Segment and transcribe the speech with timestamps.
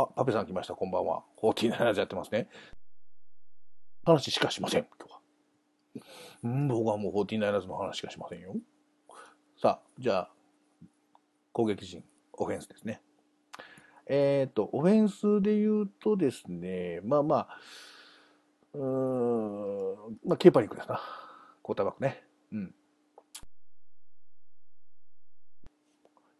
[0.00, 1.24] あ、パペさん来ました、こんばんは。
[1.42, 2.48] 49やってますね。
[4.06, 5.20] 話しかしません、今日は。
[6.44, 8.54] うん、僕はもう49の話しかしませんよ。
[9.60, 10.30] さあ、じゃあ、
[11.50, 13.02] 攻撃陣、オフェンスですね。
[14.06, 17.48] えっ、ー、と、オフェンスで言うとですね、まあまあ、
[18.74, 18.82] うー
[20.10, 21.00] ん、まあ、ケーパニックですな。
[21.64, 22.22] クォーターバックね。
[22.52, 22.74] うん。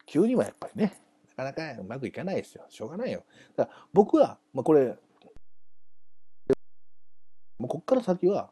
[0.07, 1.08] 急にはやっぱりね、
[1.39, 2.65] かなかうまくいかないですよ。
[2.69, 3.25] しょうがないよ。
[3.57, 4.97] だから僕は、まあ、これ、
[7.59, 8.51] もうこっから先は、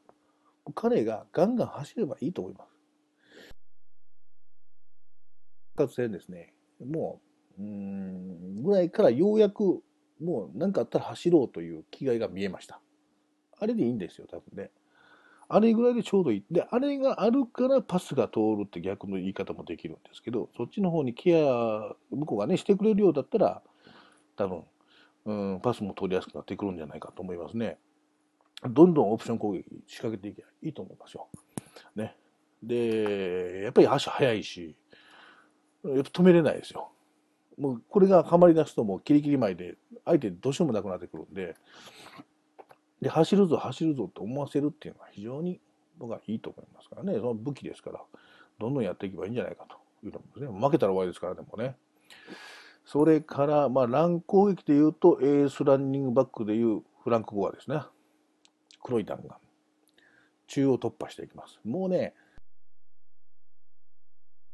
[0.74, 2.70] 彼がガンガン走ればいいと思います。
[5.74, 6.54] 復活戦ですね。
[6.84, 7.20] も
[7.59, 9.82] う、うん、ぐらいからようやく、
[10.23, 12.80] もう何かあったら走ろうという気概が見えました。
[13.59, 14.70] あれでいいんですよ、多分ね。
[15.48, 16.45] あれぐらいでちょうどいい。
[16.50, 23.62] で、あれがあるからパスが通るって逆の言い方もできるんですけど、そっちの方にケア、向こうがね、してくれるようだったら、
[24.37, 24.64] 多分、
[25.27, 27.78] うん、パスも通りやすくなってくるんじゃないかと思いますね。
[28.64, 31.29] どんどんオプション攻撃仕掛けていけばいいと思いますよ。
[31.95, 32.16] ね。
[32.63, 34.74] で、やっぱり足速いし、
[35.85, 36.90] やっぱ止めれないですよ。
[37.59, 41.54] もうこれがはまり出すともうキリキリ前で相手どうしようもなくなってくるんで、
[43.00, 45.60] で、走るぞ、走るぞと思わせるっていうのは非常に
[45.98, 47.14] 僕はいいと思いますからね。
[47.14, 48.02] その武器ですから、
[48.58, 50.60] どんどんやっていけばいいんじゃないかというと思うんですね。
[50.60, 51.76] 負けたら終わりですからでもね。
[52.84, 57.80] それから、まあ、ラン攻撃で言うと、エースランニングバックでいうフランク・ゴアですね。
[58.82, 59.40] 黒い弾丸。
[60.46, 61.58] 中央突破していきます。
[61.64, 62.14] もうね、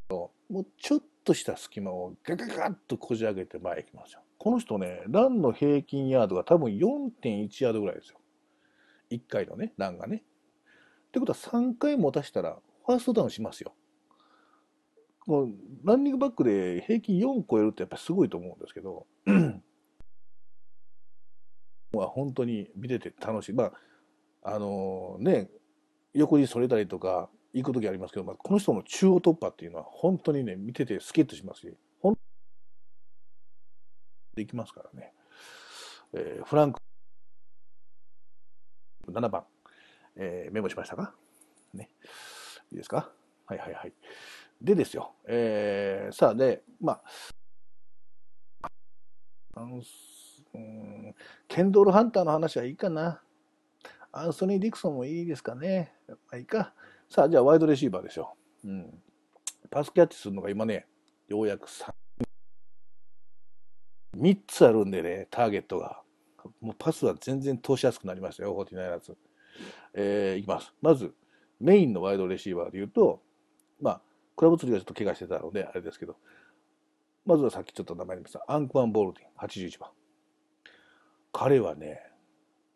[0.08, 4.20] もうちょっとした隙間をガガガッとこじ開けて前へ行きますよ。
[4.38, 8.18] この人ね、ランの平均ヤードが多分4.1ヤードぐらいですよ。
[9.12, 10.16] 1回のね、ランがね。
[10.16, 13.74] ってことは3回持たしたらファーストダウンしますよ。
[15.20, 15.52] こう
[15.86, 19.06] ランニングバックで平均4超えるってやっぱりすごいと思うんですけど、
[21.92, 23.52] は本当に見てて楽しい。
[23.52, 23.72] まあ、
[24.42, 25.50] あのー、ね、
[26.14, 32.20] 横にそれたりとか行く時ありますけど、まあ、この人の中央突破っていうのは本当にね、見ててスケッとしますし、本当
[34.40, 35.12] にできますからね。
[36.14, 36.80] えー、フランク
[39.10, 39.44] 7番、
[40.16, 41.14] えー、メモしましたか？
[41.74, 41.90] ね。
[42.70, 43.10] いいですか？
[43.46, 43.92] はいはいはい。
[44.60, 45.14] でですよ。
[45.26, 47.00] えー、さあ、で、ま
[48.62, 48.70] あ、
[49.54, 49.82] あの
[50.54, 51.14] うん、
[51.48, 53.22] ケンドル・ハンターの話はいいかな。
[54.12, 55.94] アンソニー・ディクソンもいいですかね。
[56.06, 56.74] まあいいか。
[57.08, 58.36] さあ、じゃあワイドレシーバーですよ。
[58.64, 59.02] うん。
[59.70, 60.86] パスキャッチするのが今ね、
[61.28, 61.92] ようやく3、
[64.16, 66.02] 3つあるんでね、ターゲットが。
[66.60, 69.16] もうパスは全然通しやすくなりましたよ、49ナイツ。
[69.94, 70.72] えー、いきます。
[70.80, 71.12] まず、
[71.60, 73.22] メインのワイドレシーバーで言うと、
[73.80, 74.00] まあ、
[74.36, 76.16] クラブ釣りがちょっと怪我してたので、あれですけど、
[77.24, 79.90] まずはさっきちょっと名前にました、アンクワン・ボールディン、81番。
[81.32, 82.00] 彼はね、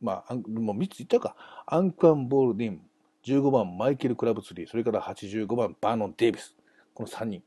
[0.01, 2.81] まあ、もう3つ言ったか、アンクワン・ボールディン、
[3.25, 6.57] 15番マイケル・クラブツリー、それから85番バーノン・デイビス。
[6.95, 7.43] この3人。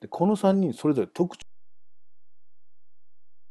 [0.00, 1.46] で、この3人それぞれ特徴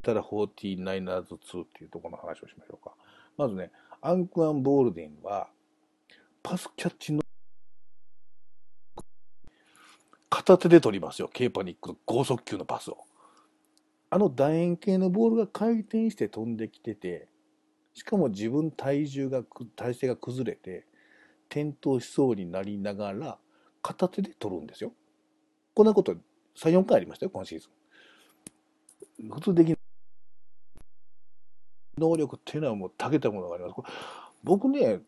[0.01, 2.95] たら 49ers2 っていうところの話をしましょうか。
[3.37, 3.71] まずね、
[4.01, 5.49] アンクアン・ボールディンは、
[6.41, 7.21] パスキャッチの
[10.29, 11.29] 片手で取りますよ。
[11.31, 13.05] ケーパニックの剛速球のパスを。
[14.11, 17.27] あの楕円形のボールが回転して飛んできてて、
[17.93, 19.43] しかも自分体重が、
[19.75, 20.85] 体勢が崩れて、
[21.49, 23.37] 転倒しそうになりながら、
[23.81, 24.93] 片手で取るんですよ。
[25.73, 26.19] こんなこと3、
[26.71, 27.69] 4回ありましたよ、今シーズ
[29.21, 29.29] ン。
[29.29, 29.88] 普通できない。
[31.99, 33.75] 能力っていうのはもう長けたものがあります。
[34.43, 34.99] 僕ね、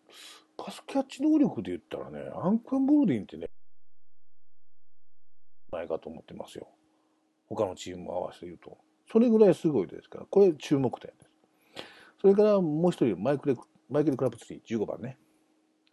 [0.57, 3.50] パスキャッチ能力で言ったらね、アンクンボルディンってね、
[5.72, 6.68] ないかと思ってますよ。
[7.50, 8.78] 他のチームも合わせて言うと。
[9.12, 11.30] それぐらいすごいですから、これ注目点です。
[12.22, 13.56] それからもう一人、マイクレ
[13.90, 15.18] マイケル・クラブツリー、15番ね。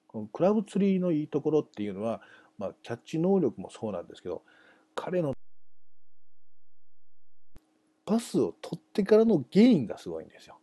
[0.07, 2.21] このクラブツリーのいいところっていうのは、
[2.59, 4.43] まあ、キャッチ能力もそうなんですけど、
[4.95, 5.35] 彼の
[8.05, 10.59] パスを取ってからのゲインがすごいんですよ。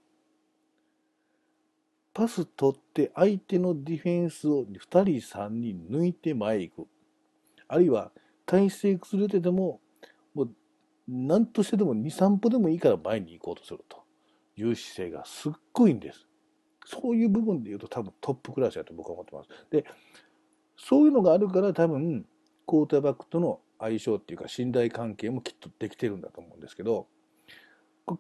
[2.16, 6.88] パス取って相手のディフェンスを2人3人抜いて前へ行く。
[7.68, 8.12] あるいは
[8.46, 9.82] 体勢崩れてても、
[10.34, 10.50] もう
[11.10, 14.02] 何としてでも2、3歩でもいいから前に行こうとすると
[14.56, 16.26] いう姿勢がすっごいんです。
[16.86, 19.50] そういう部分で言うと多分トップクラスだと僕は思ってます。
[19.70, 19.84] で、
[20.78, 22.26] そういうのがあるから多分、
[22.66, 27.08] クォーターバックとの相性っていうか信頼関係もきっとできてるんだと思うんですけど、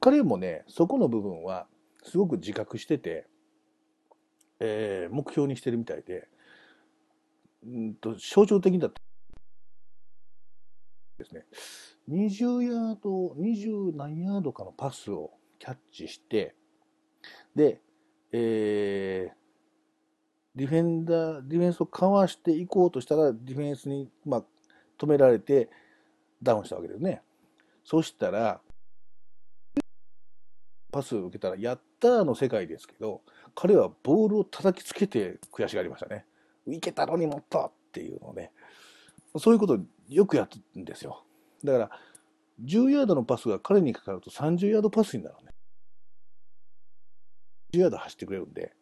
[0.01, 1.67] 彼もね、そこの部分は
[2.03, 3.25] すごく自覚してて、
[4.59, 6.27] えー、目標にしてるみたいで、
[7.65, 9.01] うんと象徴的だった
[11.17, 11.45] ですね。
[12.09, 16.55] 20ヤード、20何ヤードかのパスをキャッチして、
[17.55, 17.81] で、
[18.31, 19.45] えー、
[20.55, 24.43] ディフェンダー、ディフェンスをかわしていこうとしたら、ディフェンスに、まあ、
[24.99, 25.69] 止められて、
[26.43, 27.21] ダウンしたわけですね。
[27.83, 28.61] そしたら、
[30.91, 33.21] パスを受けたら、やったーの世界ですけど、
[33.55, 36.25] 彼はボールを叩きつけて悔しがりましたね。
[36.67, 38.51] いけたのにもっとっていうのをね。
[39.37, 39.79] そういうことを
[40.09, 41.23] よくやるんですよ。
[41.63, 41.89] だから、
[42.63, 45.53] 10ヤードのパスが彼にかかると30ヤードパスになるね。
[47.73, 48.73] 10ヤード走ってくれるんで、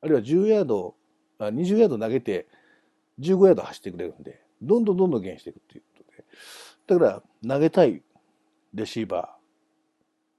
[0.00, 0.94] あるいは10ヤード、
[1.38, 2.46] あ20ヤード投げて
[3.20, 6.24] 15ヤード走ってくれるんで、どんどんどんどん減していくっていうことで。
[6.86, 8.02] だから、投げたい
[8.74, 9.38] レシーバーっ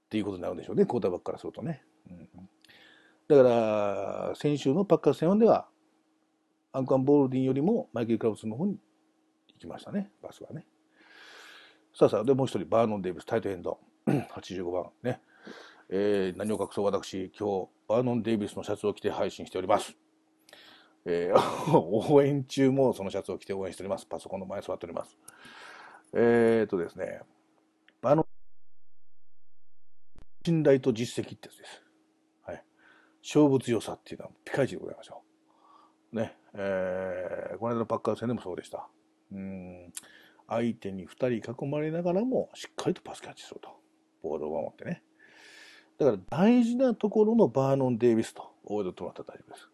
[0.08, 1.82] ていうことになるんでしょうね、クォーターバックからするとね。
[2.08, 2.48] うん、
[3.30, 5.68] だから、先週のパッカー戦では、
[6.72, 10.66] アンカン・ボールディンよりもマイケル・クラブスの方に行きましたね、バスがね。
[11.94, 15.20] さあさあ、で、もう一人、バーノン・デイビス、タイトエンド、 85番ね。
[15.90, 19.96] えー、何を隠そう私、今日、バーノン・デイビスのシャツを着て配信しております。
[21.04, 21.38] えー、
[21.78, 24.06] 応援中もそのシャツを着て応援しております。
[24.06, 25.16] パソコンの前に座っております。
[26.14, 27.20] えー、とですね、
[28.02, 28.26] バーノン、
[30.44, 31.89] 信頼と実績ってやつです。
[33.22, 35.22] 勝負強さっていうのはピカイチでございましょ
[36.12, 36.16] う。
[36.16, 38.88] ね、えー、この間のパッカー戦でもそうでした。
[39.32, 39.92] うん、
[40.48, 43.80] 相手に2人囲まれながらもしっかりとパスキャッチすると。
[44.22, 45.02] ボールを守ってね。
[45.98, 49.70] だから大事なところのバーノン・デイビスと覚えておってもらったら大丈夫です。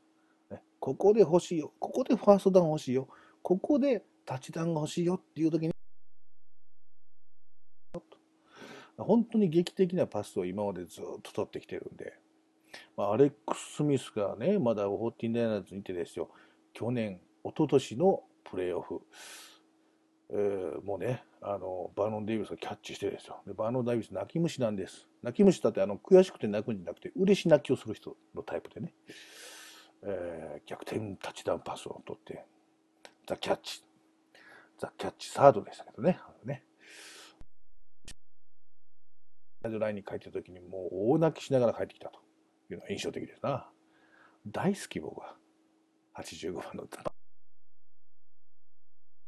[0.50, 1.72] ね、ここで欲しいよ。
[1.78, 3.08] ここでファーストダウン欲しいよ。
[3.42, 5.72] ここでタッチダウンが欲しいよっていう時に、
[8.99, 12.19] 本当に劇的なパスを今までずっと取ってきてるんで、
[12.96, 16.31] アレックス・スミスがね、まだフォーティンダイナーズにいてですよ、
[16.72, 19.02] 去年、一昨年のプレーオフ、
[20.31, 23.43] えー、もうね、あの、バーノン・デイビスがキャッチしてですよ。
[23.46, 25.06] で、バーノン・デイビス泣き虫なんです。
[25.22, 28.94] 泣き虫だって、あの、悔しくて泣くんじゃなくて、嬉し泣きをする人のタイプでね、
[30.02, 32.44] えー、逆転タッチダウンパスを取って、
[33.26, 33.82] ザ・キャッチ、
[34.78, 36.62] ザ・キャッチサードでしたけどね、ね。
[39.62, 42.25] サイドラインに帰ってた時にもう大泣きしながら帰ってきたと
[42.70, 43.68] いうのが印象的ですな。
[44.46, 45.36] 大好き僕は。
[46.16, 46.88] 85番の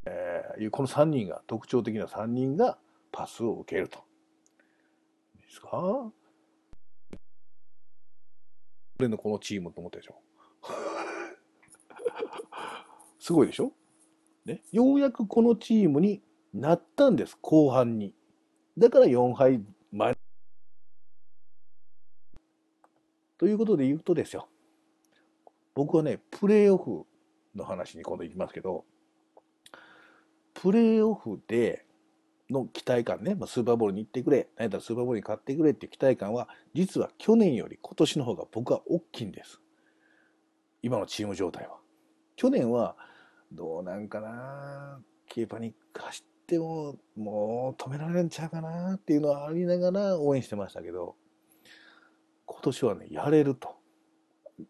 [0.06, 2.78] えー、この3人が特徴的な3人が
[3.12, 3.98] パスを受けると。
[5.36, 5.68] いいですか？
[5.70, 6.12] こ
[9.00, 10.14] れのこのチームと思ったでしょ。
[13.20, 13.72] すごいでしょ？
[14.46, 14.62] ね？
[14.72, 16.22] ようやくこのチームに
[16.54, 18.14] なったんです、後半に。
[18.78, 19.62] だから4敗
[19.92, 20.16] 前。
[23.38, 24.48] ということで言うとですよ。
[25.74, 27.06] 僕はね、プレーオフ
[27.56, 28.84] の話に今度行きますけど、
[30.54, 31.86] プレーオフで
[32.50, 39.60] の期待感ね、ま、スーパーボールに行ってくれ、何やったらスーパーボールに勝ってくれっていう期待感は、実は去年より今年の方が僕は大きいんです。
[40.82, 41.78] 今のチーム状態は。
[42.34, 42.96] 去年は、
[43.52, 51.14] どうなんかな、キーパーに走っても、もう止められんちゃうかなっていうのはありながら応援してましたけど、
[52.48, 53.76] 今年はね、やれると。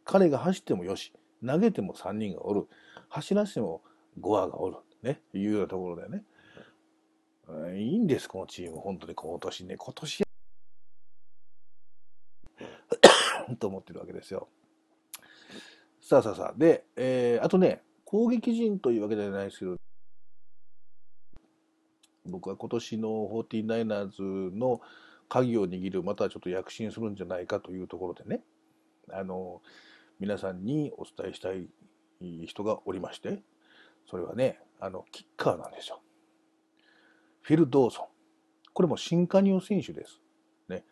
[0.04, 1.12] 彼が走ってもよし、
[1.46, 2.66] 投げても3人がおる、
[3.08, 3.82] 走らせても
[4.20, 4.76] 5アがおる。
[5.02, 6.24] ね、いうようなところでね、
[7.78, 9.14] いいんです、このチーム、本当に。
[9.14, 10.24] 今年ね、今年
[13.58, 14.48] と思ってるわけですよ。
[16.00, 19.76] さあさあさあ、で、えー、あとね、攻撃陣というわけではないですけど、
[22.26, 24.80] 僕は今年の 49ers の
[25.28, 28.42] 鍵を握る、またはちょっと躍進するんじゃないかというところでね、
[29.10, 29.62] あの、
[30.18, 31.68] 皆さんにお伝えしたい
[32.46, 33.42] 人がおりまして、
[34.06, 36.00] それはね、あの、キッカーなんですよ。
[37.42, 38.06] フィル・ドーソン。
[38.72, 40.20] これも新加入選手です。
[40.68, 40.84] ね。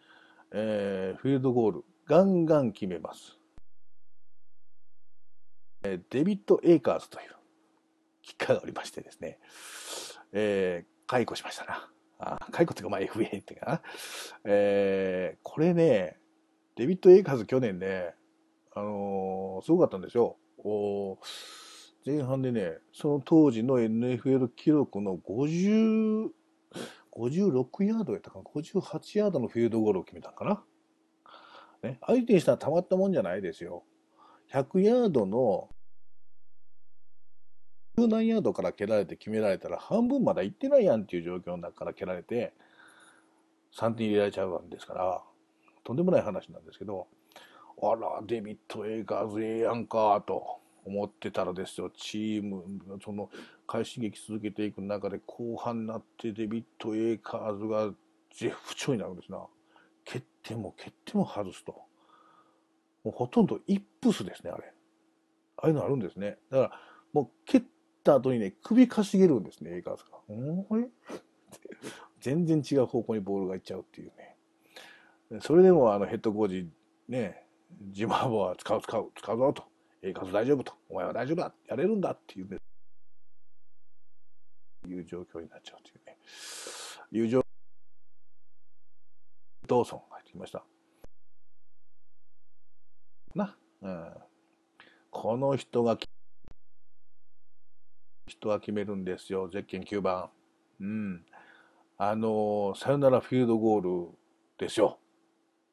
[0.53, 3.39] えー、フィールドゴール、ガンガン決めます。
[5.83, 7.31] デビッド・エイカーズという
[8.23, 9.39] キッカーがおりましてですね、
[10.33, 11.89] えー、解雇しましたな。
[12.19, 13.83] あ解雇っていうか、まあ FA っていうかな。
[14.45, 16.19] えー、これね、
[16.77, 18.15] デビッド・エイカーズ去年ね、
[18.75, 20.37] あのー、すごかったんですよ。
[20.59, 21.19] お
[22.07, 26.29] 前半でね、その当時の NFL 記録の50、
[27.13, 30.63] 56ヤードやったかな ?58 ヤードのフィールドゴールを決めたんかな？
[31.83, 33.85] ね、相手にしたらたまったもんじゃないですよ。
[34.53, 35.69] 100ヤードの
[37.97, 42.53] 10何ヤードから蹴られて決められたら半分まだ行ってないやんっていう状況の中から蹴られて
[43.75, 45.23] 3点入れられちゃうんですから
[45.85, 47.07] とんでもない話なんですけど
[47.83, 52.63] あらデビッド・エイカーズええやんかと思ってたらですよ、チーム、
[53.05, 53.29] その
[53.67, 57.93] 快進撃続けていく中で後半になってデビッド・エイカーズが
[58.33, 59.45] 絶不調になるんですな。
[60.05, 61.73] 蹴っても蹴っても外すと。
[63.03, 64.73] もうほとんどイップスですね、あれ。
[65.57, 66.39] ああいうのあるんですね。
[66.51, 66.81] だから、
[67.13, 67.63] もう蹴っ
[68.07, 70.35] た後にね、首かしげるんですね、エイカーズが。
[70.35, 70.91] んえ
[72.21, 74.37] 全然違う方向にボールがいっちゃうっていうね。
[75.41, 76.71] それでもあのヘッドコーチ、
[77.09, 77.47] ね、
[77.91, 79.65] ジム・ハーボーは使う使う、使うぞと。
[80.03, 80.73] エイカーズ大丈夫と。
[80.89, 81.55] お前は大丈夫だ。
[81.67, 82.59] やれるんだっていう、ね、
[84.87, 86.19] いう状況になっちゃうっていうね。
[87.13, 87.43] いう状
[89.67, 90.65] ドーソン入ってきました。
[93.35, 93.57] な。
[93.83, 94.15] うん。
[95.11, 95.99] この人が、
[98.27, 99.49] 人は決めるんですよ。
[99.49, 100.31] ゼッケン9番。
[100.81, 101.25] うん。
[101.99, 104.19] あの、サヨナラフィールドゴール
[104.59, 104.99] ですよ。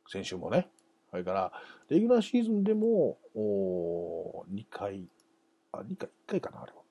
[0.07, 0.69] 先週もね。
[1.09, 1.51] それから、
[1.89, 5.07] レギュラーシーズンでも、お2回、
[5.71, 6.83] あ、2回、1回かな、あれは。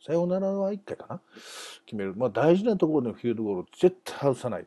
[0.00, 1.20] サヨナラは1回かな
[1.84, 2.14] 決める。
[2.14, 4.66] まあ大事なところでフィールドゴール絶対外さない。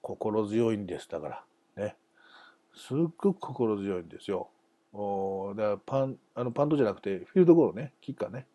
[0.00, 1.08] 心強いんです。
[1.08, 1.44] だから。
[1.76, 1.96] ね。
[2.74, 4.50] すっごく心強いんですよ。
[4.96, 7.92] おだパン、あのパントじゃなくて、フィールドゴールね。
[8.00, 8.46] キッカーね。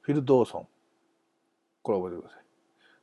[0.00, 0.68] フィールドーソン。
[1.82, 2.46] これ覚えてください。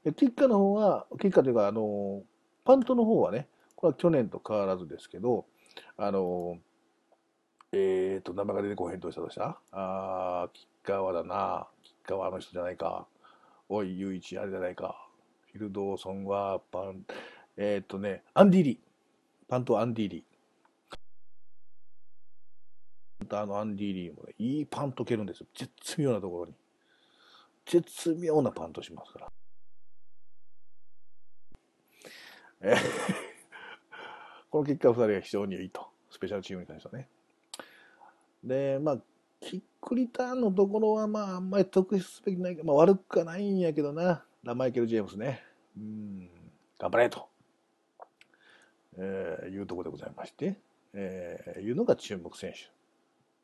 [0.04, 2.24] で、キッカーの方は、キッカーというか、あの、
[2.66, 3.48] パントの方はね、
[3.78, 5.46] これは去年と変わらずですけど、
[5.96, 6.58] あの、
[7.72, 11.68] えっ、ー、と、名前が出てこへんとしたとしたあ、キッカーはだな。
[11.84, 13.08] キッカーはあの人じゃないか。
[13.70, 15.08] おい、ゆういち、あれじゃないか。
[15.54, 17.06] フィールドーソンは、パン、
[17.56, 18.78] えっ、ー、とね、アンディリー。
[19.48, 20.33] パントアンディリー。
[23.42, 25.48] あのアンディリーもね、いいパント蹴るんですよ。
[25.56, 26.54] 絶妙なところに。
[27.66, 29.32] 絶妙なパントしますから。
[34.50, 35.88] この結果、2人は非常にいいと。
[36.10, 37.10] スペシャルチームに関してはね。
[38.44, 39.02] で、まあ、
[39.40, 44.26] キックリターンのところは、まあ、あんまり特筆すべきないまあ、悪くはないんやけどな。
[44.44, 45.44] ラマイケル・ジェームスね。
[45.78, 46.30] うん、
[46.78, 47.28] 頑張れと。
[48.98, 50.60] えー、いうところでございまして、
[50.94, 52.83] えー、いうのが注目選手。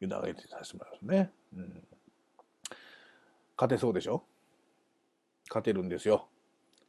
[0.01, 1.31] いうのを挙げてさせてもらいますね。
[1.55, 1.83] うん。
[3.57, 4.23] 勝てそうでしょ？
[5.49, 6.27] 勝てるんですよ。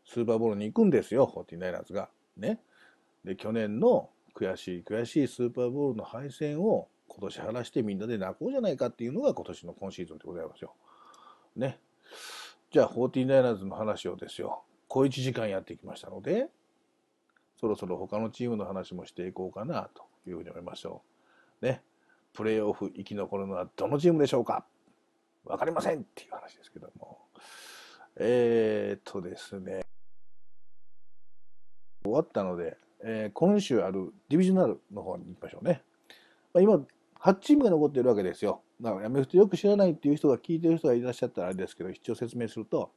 [0.04, 2.10] スーパーボールに行くんですよ、フォーティナイナーズが。
[2.36, 2.60] ね。
[3.24, 10.74] で、去年の悔しい悔しいスーパーボールの敗戦を今年晴らしてみんなで泣こうじゃないかっていうのが今年の今シーズンでございますよ。
[11.56, 11.80] ね。
[12.70, 14.62] じゃあ、フォーティナイナーズの話をですよ。
[14.86, 16.48] 小1時間やってきましたので、
[17.58, 21.02] そろそろ他のチームの話もしていこうかなというふうに思いましょ
[21.60, 21.66] う。
[21.66, 21.82] ね。
[22.32, 24.64] プレーオフ生き残るのはどのチームでしょうか？
[25.44, 27.18] わかりませんっていう話ですけども。
[28.16, 29.82] えー、っとですね。
[32.02, 35.82] 終わったので、えー、今週あるディビジョナルの方に行きましょうね。
[36.52, 36.75] まあ、今、
[37.20, 38.62] 8チームが残っているわけですよ。
[38.80, 42.92] だから、やめるとよく知らないっていう人が聞いてる人がいらっしゃったらあれですけど、一応説明すると、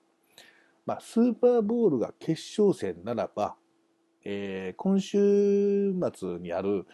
[0.86, 3.56] まあ、スーパーボールが決勝戦ならば、
[4.25, 6.86] えー、今週末にある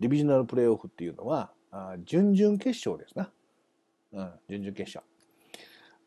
[0.00, 3.32] ディビジョナルプレーオフっていうのは、あ準々決勝ですな。
[4.12, 5.04] うん、準々決勝。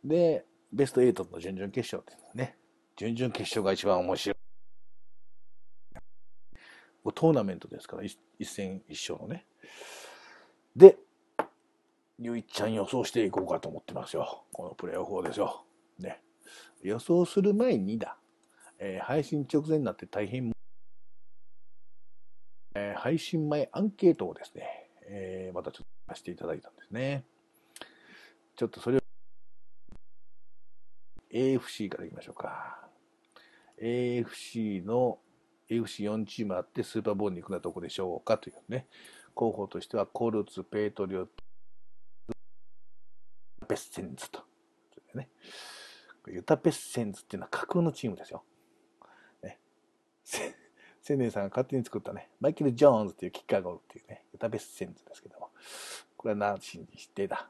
[0.02, 2.56] で、ベスト8の準々決勝っていうのはね、
[2.96, 4.38] 準々決勝が一番面白い。
[7.14, 9.46] トーナメントですから、一戦一勝のね。
[10.76, 10.98] で、
[12.18, 14.46] ゆいちゃん予想していこうかと思ってますよ。
[14.54, 15.66] このプレーオフですよ。
[16.00, 16.22] ね。
[16.82, 18.18] 予想する前にだ。
[18.80, 20.54] えー、配信直前になって大変、
[22.76, 24.77] えー、配信前アンケートをですね、
[25.08, 27.24] えー、またちょっとさせていただいたんですね。
[28.56, 29.00] ちょっとそれを
[31.32, 32.90] AFC からいきましょうか。
[33.82, 35.20] AFC の
[35.70, 38.88] AFC4 チームあってスーパーボールに行くのはどこでしょうかというね。
[39.34, 41.32] 候補としてはコルツ、ペイトリオット、
[43.68, 44.42] ペッセンズと。
[45.14, 45.30] ね、
[46.28, 48.44] ユタペッセンズっていうのは架空のチームですよ。
[49.44, 49.60] ね。
[51.10, 55.50] 青年さんが勝手に作ったね、マイケル・ジョーンズっていうキッカーがおるっていうね、ユタペッセンズですけども、
[56.18, 57.48] これは何信じてだ。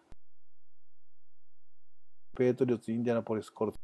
[2.36, 3.80] ペイトリオツ、インディアナポリス、コルツ。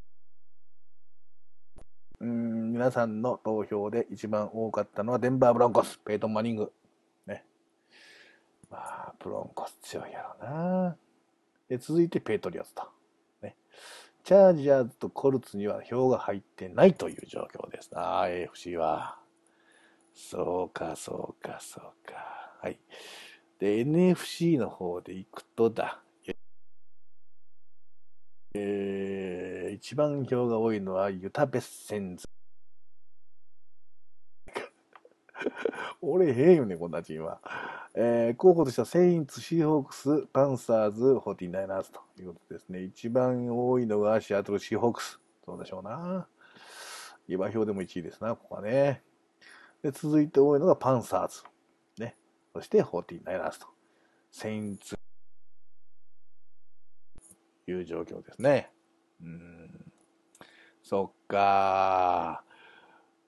[2.20, 6.72] うん、皆さんの投票で一番多かったのはデンバーブロンコス、ペイトン・マニング。
[7.26, 7.44] ね。
[8.70, 10.98] まあ、ブロンコス強いやろうな。
[11.68, 12.84] で、続いてペイトリオツと。
[13.42, 13.56] ね。
[14.24, 19.23] チャージャーズとコルツには票が入ってないという状況ですな、AFC は。
[20.14, 22.16] そうか、そうか、そうか。
[22.62, 22.78] はい。
[23.60, 26.04] で、NFC の方で行くとだ。
[28.56, 32.28] えー、一番票が多いのはユタ・ベッセンズ。
[36.02, 37.42] 俺へえよね、こんなチームは。
[37.96, 42.84] えー、候補としてはセインツ、シーホークス、パンサーズ、フォーティナイナーズということですね。
[42.84, 45.20] 一番多いのがシアトル、シーホークス。
[45.46, 46.28] そうでしょうな。
[47.28, 49.02] 今票でも1位ですな、ここはね。
[49.84, 51.44] で、続いて多いのがパンサーズ。
[52.00, 52.16] ね。
[52.56, 53.68] そして、49ナイナーズと。
[54.32, 55.04] セインツと。
[57.68, 58.72] いう状況ですね。
[59.22, 59.92] うん。
[60.82, 62.44] そっか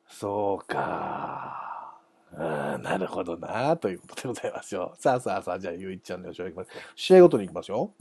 [0.09, 1.99] そうか
[2.33, 4.93] うん、なるほどなということでございますよ。
[4.99, 6.69] さあさあさあ、じゃあ、ゆいちゃんの予想いきます。
[6.95, 7.93] 試合ごとにいきますよ。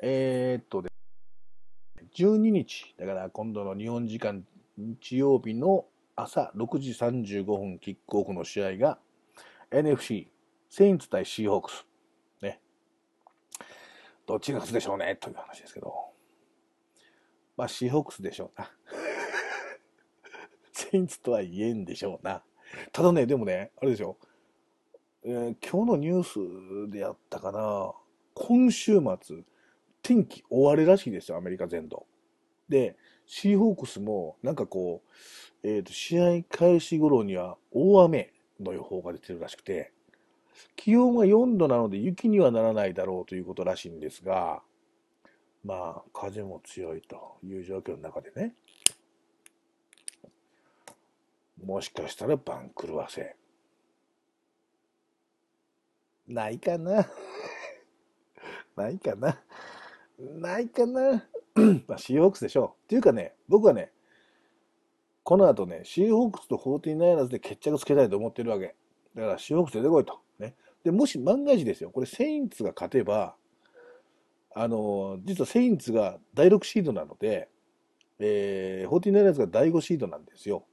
[0.00, 0.90] えー、っとで、
[2.14, 4.44] 12日、だから今度の日本時間
[4.78, 5.86] 日曜日の
[6.16, 8.98] 朝6時35分キックオフの試合が
[9.70, 10.28] NFC、
[10.70, 11.86] セインツ対シーホークス。
[12.40, 12.58] ね。
[14.26, 15.92] どっちが勝つでしょうねという話ですけど。
[17.58, 18.70] まあ、シーホークスでしょうな。
[20.72, 22.42] セインツとは言えんでしょうな。
[22.92, 24.16] ただね、でもね、あれでしょ。
[25.22, 27.92] えー、今日のニュースでやったかな。
[28.32, 29.42] 今週末、
[30.02, 32.06] 天気終わりらしいですよ、アメリカ全土。
[32.68, 32.96] で、
[33.26, 35.08] シーホークスも、なんかこう、
[35.66, 39.90] えっ、ー、と、試合開始頃には大雨の予報が出てるらしくて、
[40.76, 44.62] 気温は4度なので雪にはならないだろうということらしいんですが、
[45.64, 48.54] まあ、風も強いという状況の中でね、
[51.64, 53.34] もしかしたら番狂わせ。
[56.28, 57.10] ないかな
[58.76, 59.42] ないかな
[60.18, 61.28] ないかな
[61.88, 62.84] まあ、シーホークスでしょう。
[62.84, 63.90] っていうかね、僕はね、
[65.26, 68.76] この後ね、シーホークスと49ナイナーズで決着つけたいと思ってるわけ。
[69.16, 70.20] だからシーホークス出てこいと。
[70.38, 70.54] ね。
[70.84, 73.34] で、もし万が一ですよ、これセインツが勝てば、
[74.54, 77.48] あの、実はセインツが第6シードなので、
[78.20, 80.64] えー、49ナイナーズが第5シードなんですよ。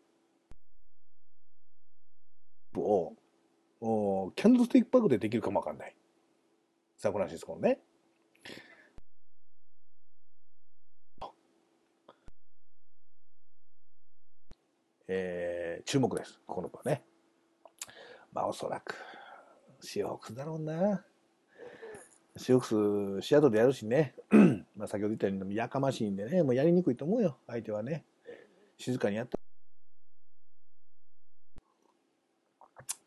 [2.75, 3.15] を、
[4.35, 5.95] キャンドルスティックパークでできるかもわかんない。
[6.95, 7.79] サンフランシスコのね。
[15.15, 16.39] えー、注目です。
[16.47, 17.03] この子はね。
[18.31, 18.95] まあ、おそらく、
[19.79, 21.05] シーホークスだろうな。
[22.35, 24.15] シーホークス、シアトルでやるしね。
[24.75, 28.05] まあ、先ほど言ったように、やかましいんでね、もうやりにくいと思うよ、相手はね。
[28.79, 29.37] 静かにやった。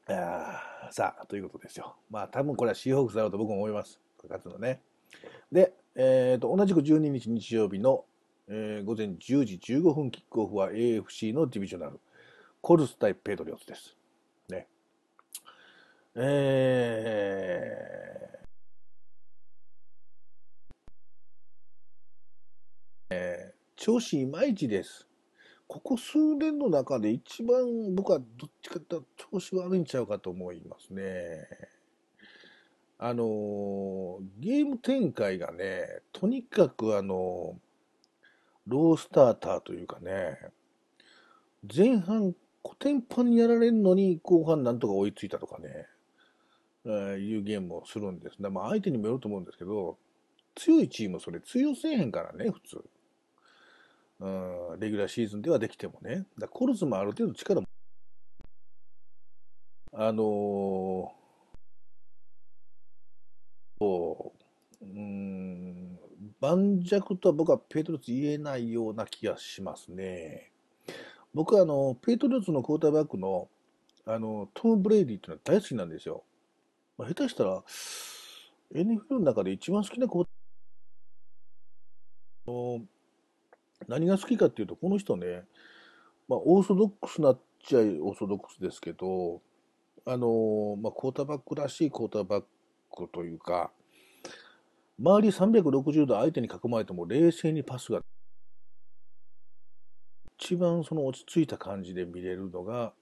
[0.08, 1.96] あさあ、ということですよ。
[2.08, 4.00] まあ、多分これはシーホークスだろうと僕も思います。
[4.22, 4.80] 勝つのね。
[5.50, 8.04] で、えっ、ー、と、同じく12日日曜日の
[8.48, 11.98] えー、午前10時15分キックオフは AFC のディビジョナル、
[12.60, 13.96] コルス対ペドリオツです。
[14.48, 14.68] ね。
[16.14, 25.08] えー、えー、調子いまいちです。
[25.66, 31.48] ここ数年の中で一番僕はどっちかというと調子悪いんちゃうかと思いますね。
[32.98, 37.58] あのゲーム展開がね、とにかくあの
[38.66, 40.38] ロースターターというかね、
[41.74, 45.86] 前半、コテンパンにやられるのに、後半なんとか追いついたとかね、
[46.84, 48.36] えー、いうゲームをするんです。
[48.38, 49.98] まあ、相手にもよると思うんですけど、
[50.54, 52.84] 強いチームそれ通用せえへんからね、普通。
[54.18, 54.28] う
[54.76, 56.26] ん、レギュラーシーズンではできてもね。
[56.38, 57.66] だコルツもある程度力も、
[59.92, 64.30] あのー、
[64.82, 65.35] うん、
[66.40, 70.52] 盤石とは僕はペイトリオツ言えないような気がしますね。
[71.34, 73.48] 僕はあの、ペイトリオツのクォーターバックの、
[74.04, 76.24] あの、トム・ブレイディっていうのは大好きなんですよ。
[76.98, 77.62] まあ、下手したら、
[78.74, 82.86] NFL の中で一番好きなクォーター
[83.88, 85.44] 何が好きかっていうと、この人ね、
[86.28, 89.40] まあ、オーソドックスなっちゃいオーソドックスですけど、
[90.04, 92.44] あの、まあ、クォーターバックらしいクォーターバッ
[92.90, 93.70] クというか、
[94.98, 98.00] 周り360度相手に囲まれても冷静にパスが
[100.38, 102.92] 一番その落ち着いた感じで見れるのが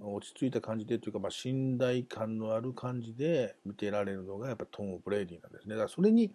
[0.00, 5.74] 落ち着いた感じでというか、まあ、信頼感のある感じで見てられるのがやっぱトム・ブレイディなんですね。
[5.74, 6.32] だからそれに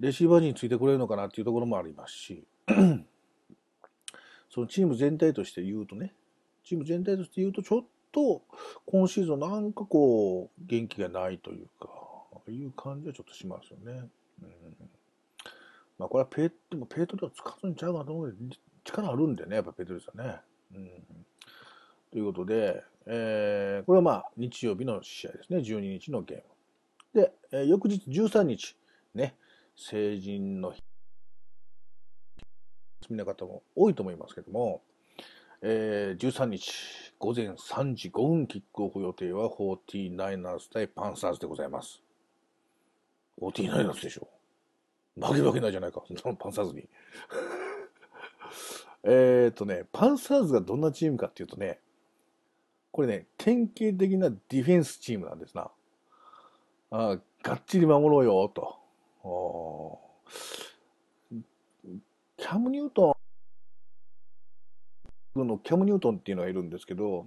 [0.00, 2.44] レシーバーについてくれるのかなっていうところもありますし
[4.50, 6.14] そのチーム全体として言うとね
[6.64, 8.42] チーム全体として言うとちょっと
[8.86, 11.88] 今シーズンなんかこう元気がないというか
[12.50, 14.08] いう感じはちょっとしますよね。
[14.42, 14.90] うん、
[15.98, 20.40] まあこれはペでもペートリオ使うにちゃうかなと思うけど、力あるんでね、やっぱペートリオはね。
[20.74, 20.90] うん、
[22.10, 27.22] ということで、えー、これはまあ日曜日の試合ですね、12日のゲーム。
[27.22, 28.76] で、えー、翌日13日、
[29.14, 29.36] ね、
[29.76, 30.82] 成人の日。
[33.04, 34.82] 休みの方も多いと思いますけども、
[35.60, 36.72] えー、13日
[37.18, 42.02] 午前3時5分キックオフ予定は 49ers 対パンサーズでございます。
[43.40, 44.28] OT ないやつでしょ。
[45.16, 46.02] 負けわけないじゃないか。
[46.06, 46.88] そ のパンサーズに。
[49.04, 51.80] えっとね、パンサーズがどんなチームかっていうとね、
[52.90, 55.70] これね、典型的なディフェンスチームなんですな。
[56.90, 58.78] あがっちり守ろうよ、と。
[62.36, 63.16] キャム・ニュート
[65.42, 67.26] ンのキャム・ニュートンっていうのがいるんですけど、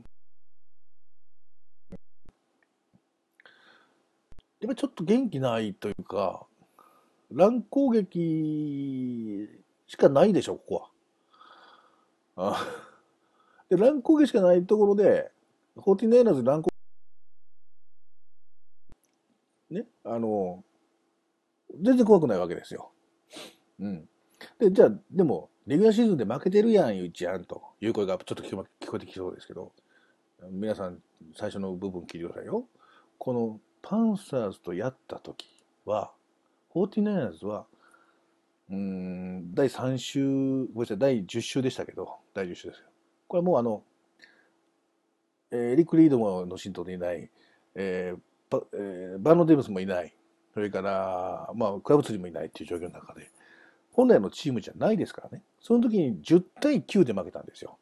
[4.68, 6.46] やっぱりちょっと元気ないというか、
[7.32, 9.48] 乱攻撃
[9.88, 10.92] しかないでしょ、ここ
[12.36, 12.52] は。
[12.52, 12.66] あ
[13.70, 15.32] で乱攻撃しかないところで、
[15.78, 16.70] 49ers 乱攻
[19.70, 20.66] ね、あの、
[21.82, 22.92] 全然怖くないわけですよ。
[23.80, 24.10] うん。
[24.60, 29.72] で、じゃあ、でも、レギュラーシーズンで負けてるやん、ゆうちゃんという声がちょっと聞こえてきそうですけど、
[30.50, 31.02] 皆さん、
[31.36, 32.68] 最初の部分聞いてくださいよ。
[33.18, 35.48] このパンサーズとやった時
[35.86, 36.12] は、
[36.74, 37.66] 49ers は、
[38.70, 42.88] うん、第3週、ごめんなさい、第10週でしたけど、第10週ですよ。
[43.28, 43.84] これはもうあの、
[45.52, 47.30] え、エリック・リードもの浸透でいない、
[47.76, 50.14] えーバえー、バーノ・デーブスもいない、
[50.54, 53.30] それから、まあ、クラブツリーもいないっていう状況の中で、
[53.92, 55.44] 本来のチームじゃないですからね。
[55.60, 57.78] その時に10対9で負けたんですよ。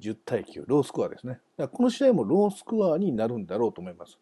[0.00, 1.40] 10対9、ロースコアですね。
[1.72, 4.18] この試合もロースコアになるんだろうと思います。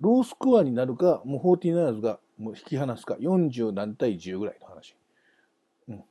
[0.00, 4.94] ロースコアになるか、もう4 9 ers がもう引き離すか、40何対10ぐらいの話。
[5.88, 6.04] うん。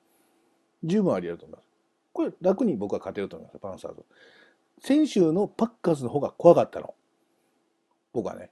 [0.84, 1.68] 十分あり得ると思います。
[2.14, 4.04] これ楽に僕は勝てると思います、パンサーズ。
[4.82, 6.94] 先週のパッカーズの方が怖かったの。
[8.14, 8.52] 僕はね。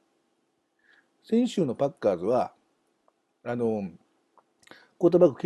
[1.23, 2.53] 先週のパッカーズは、
[3.43, 3.89] あの、
[4.97, 5.45] コートバック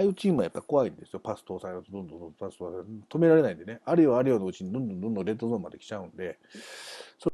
[0.00, 1.20] ああいうチームはやっぱ怖いんですよ。
[1.20, 3.82] パス搭載をどんどんどんパス搭載止められないんでね。
[3.84, 6.38] あれよあれよのうちにどんどんどんどんレッドゾーンまで来ちゃうんで、
[7.18, 7.28] そ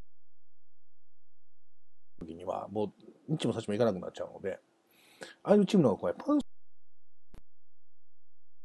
[2.20, 2.92] の時にはも
[3.28, 4.58] う日もさちもいかなくなっちゃうので、
[5.44, 6.14] ああいうチームの方が怖い。
[6.18, 6.38] パン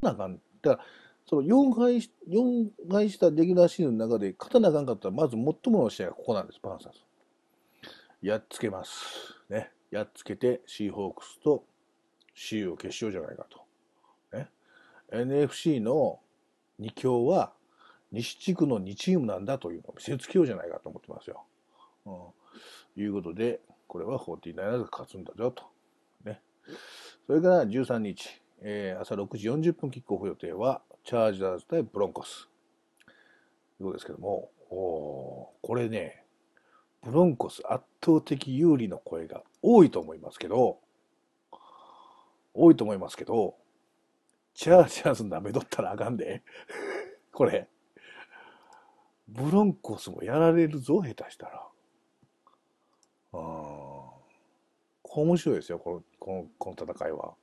[0.02, 0.42] なあかん。
[0.64, 0.86] だから、
[1.28, 7.00] その4敗、4敗したレギュラーシーズンの中で勝たなあかんかったら、まず最もの試合がここなんです、パンサーズ。
[8.24, 9.36] やっつけます。
[9.48, 9.72] ね。
[9.92, 11.66] やっつけて、シーホークスと
[12.36, 13.62] CU を決勝じゃないかと。
[15.12, 16.20] NFC の
[16.80, 17.54] 2強は
[18.12, 21.44] 西地区の2チームなんだというのを見せつけようじゃないかと思ってますよ。
[22.06, 25.64] うん、いうことで、これは49が勝つんだぞと。
[26.26, 26.42] ね。
[27.28, 32.50] それから13日、えー、朝6時40分キックオフ予定は、チャージャーズ対ブロンコス。
[33.78, 36.24] ということですけども、おこれね、
[37.02, 40.80] ブロンコス圧倒的有利の声が多いと思いますけど、
[42.54, 43.56] 多いと思いますけど、
[44.54, 46.44] チャージャーズ舐めとったらあかんで。
[47.32, 47.68] これ。
[49.28, 51.68] ブロンコスもやられるぞ、下手したら。
[53.34, 53.42] うん。
[55.04, 57.36] 面白いですよ、この、この、この戦いは。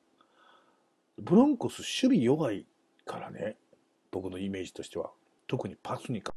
[1.17, 2.67] ブロンコス守備弱い
[3.05, 3.57] からね。
[4.11, 5.11] 僕のイメージとしては。
[5.47, 6.35] 特にパスにか。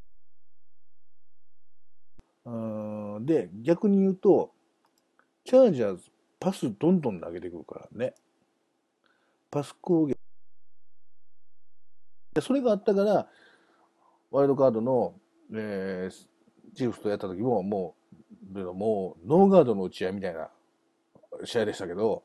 [2.45, 2.51] う
[3.19, 4.51] んで、逆に言うと、
[5.43, 8.15] チャージャーズ、パスどんどん投げてくるからね。
[9.51, 10.17] パス攻撃。
[12.39, 13.27] それがあったから、
[14.31, 15.13] ワイルドカードの、
[15.53, 16.27] えー、
[16.75, 17.95] チーフスとやった時も、も
[18.53, 20.49] う、もう、ノーガードの打ち合いみたいな
[21.43, 22.23] 試合でしたけど、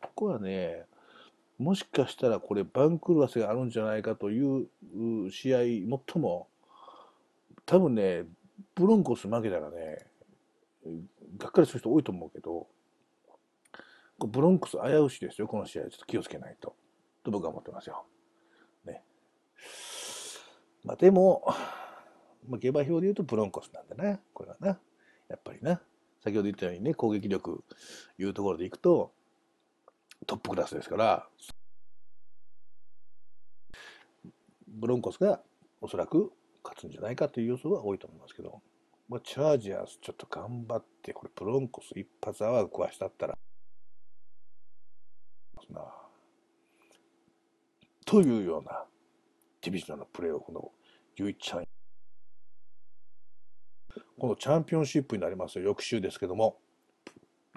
[0.00, 0.84] ここはね、
[1.58, 4.66] もしかしたらこれ番狂わせがあるんじゃないかという
[5.30, 6.48] 試合、最も、
[7.66, 8.24] 多分ね、
[8.74, 10.06] ブロンコス負けたらね、
[11.38, 12.66] がっかりする人多いと思うけど、
[14.26, 15.82] ブロンクス危うしですよ、この試合。
[15.84, 16.74] ちょっと気をつけないと。
[17.24, 18.04] と僕は思ってますよ。
[18.84, 19.02] ね。
[20.84, 21.44] まあでも、
[22.48, 24.78] まあ、下馬評で言うとブロンコスなんだな、これはな。
[25.28, 25.80] やっぱりな。
[26.22, 27.64] 先ほど言ったようにね、攻撃力
[28.18, 29.12] いうところでいくと、
[30.26, 31.28] トップクラスですから、
[34.68, 35.40] ブロンコスが
[35.80, 36.32] おそらく
[36.64, 38.62] 勝つんじゃないかという予想は多いと思いますけど、
[39.08, 43.38] まあ、チャージャースちょっと頑張って、これブロンコス一発泡食わしたったら、
[45.72, 45.84] な。
[48.04, 48.84] というような
[49.62, 50.70] ディビジョンのプレーオフの
[51.16, 51.64] 11チャン
[54.18, 56.58] このチャンピオンシップになりますよ、翌週ですけども。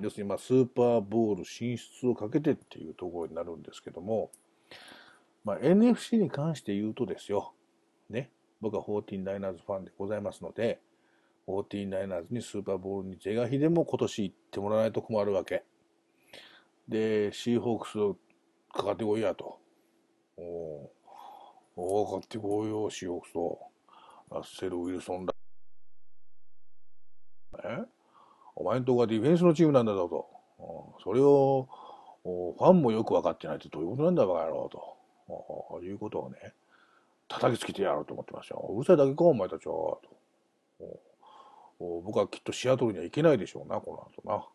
[0.02, 4.32] 要するにまあスーパーボール進出をかけてっていうところになるんですけども、
[5.44, 7.54] まあ、NFC に関して言うとですよ、
[8.10, 10.80] ね、僕は 14-9ers ファンでございますので、
[11.48, 15.64] 14-9ers にスーパーボールに是が非でも今年行ってもらわないと困るわけ。
[16.88, 18.18] で、シーホークスを
[18.74, 19.60] かかってこいやと。
[20.38, 20.92] お
[21.76, 23.60] おかかってこいよ、シーホークスと。
[24.32, 25.34] ラッセル・ウィルソンだ。
[27.64, 27.84] え？
[28.56, 30.96] お前んとこはディフェンスのチームなんだぞと。
[31.04, 31.68] それを
[32.24, 34.70] ファンもよく分かってないってどういうことなんだバカ野郎
[35.28, 36.54] ということをね、
[37.28, 38.62] 叩きつけてやろうと思ってましたよ。
[38.62, 39.74] うるさいだけか、お前たちは。
[39.74, 40.02] と
[41.80, 43.92] 僕はきっとシアトルには行けないでしょうな、こ
[44.26, 44.48] の後な。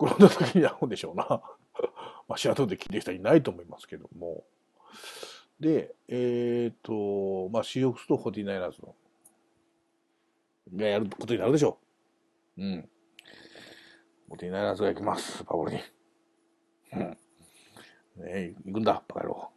[0.00, 1.24] 転んだ時に会うんでしょうな。
[2.28, 4.44] まあ、シアトルで聞いてる人はいないと思いますけども。
[5.60, 8.94] で、えっ、ー、と、まあ、シーホークスとフォーティナイナーズの、
[10.74, 11.78] がやることになるでしょ
[12.56, 12.62] う。
[12.62, 12.88] うん。
[14.28, 15.80] フォーティナイナーズが行きます、パブルに。
[16.92, 17.18] うん。
[18.24, 19.50] ね行くんだ、バカ野郎。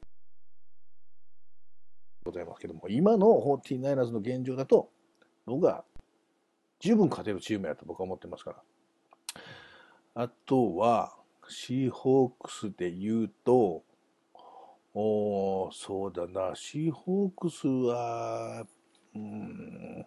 [2.24, 4.92] ございますけども、今のフォーティナイナーズの現状だと、
[5.46, 5.84] 僕は
[6.80, 8.64] 十分勝てるチームやと僕は思ってますから。
[10.14, 11.14] あとは、
[11.48, 13.84] シーホークスで言うと、
[14.94, 18.66] おそうだな、シーホークスは、
[19.16, 20.06] うん、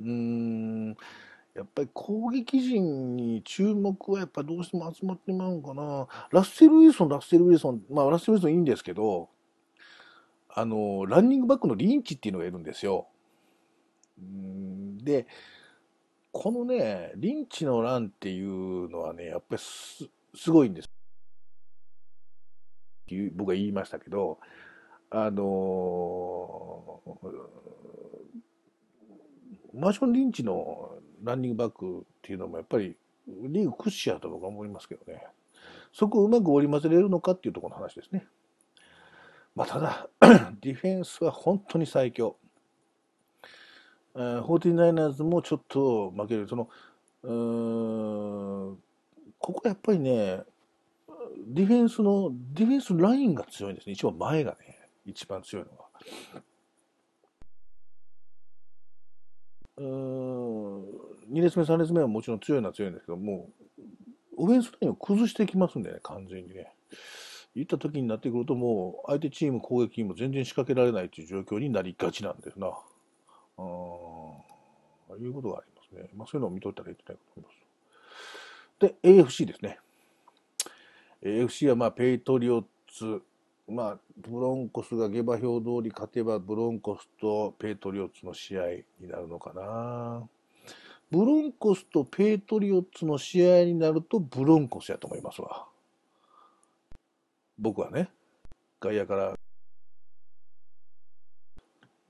[0.00, 0.88] うん、
[1.54, 6.08] やっぱり攻撃陣に注目はやっぱどうしても集まってまうのかな。
[6.30, 9.28] ラッセル・ウィルソン、ラッセル・ウィルソン、まあラッセル・ウィルソンいいんですけど、
[10.48, 13.06] あの、ランニングバックのリンチっていうのがいるんですよ。
[14.18, 14.98] うん。
[14.98, 15.26] で、
[16.32, 20.90] このね、リンチのランっていうのはね、やっぱりすごいんです。
[23.34, 24.38] 僕は言いましたけど、
[25.10, 27.00] あの
[29.74, 35.24] マーション・リンチのランニングバックっていうのもやっぱりリーグ屈指やと僕は思いますけどね。
[35.92, 38.24] そこをうまく織り交ぜれるのかっていうところの話ですね。
[39.56, 40.08] まあ、ただ、
[40.60, 42.36] ディフェンスは本当に最強。
[44.14, 46.48] フォーティナイナーズもちょっと負ける。
[46.48, 46.68] その、
[49.38, 50.42] ここやっぱりね、
[51.46, 53.92] ディフェンスの、ディフェンスラインが強いんですね。
[53.92, 55.84] 一番前がね、一番強いのが。
[59.78, 60.84] うん、
[61.32, 66.72] 2列目、3列目はもちろん強いのは強いんですけど、もう、オフェンスラインを崩していきますんでね、完全にね。
[67.54, 72.78] いった時になってくると、もう相手チーム攻撃も全然仕掛けられないという状況になりがちなんですな。
[73.60, 76.10] ああいうことがありますね。
[76.14, 77.60] まあ、そういうのを見といたらいいんじゃないかと思います。
[78.80, 79.78] で、AFC ですね。
[81.22, 83.22] AFC はまあペイトリオッツ、
[83.68, 88.70] まあ、ブロンコスが下馬評通り勝てばブロンコスとペイトリオッツの試合
[89.00, 90.26] になるのかな。
[91.10, 95.66] ブロンコスとペイトリオッツの試合になるとブロンコスやと思いますわ。
[97.58, 98.08] 僕はね、
[98.80, 99.34] 外野から。